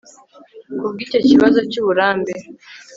kubwo 0.79 0.99
icyo 1.05 1.19
kibazo 1.27 1.59
cy'uburambe 1.71 2.33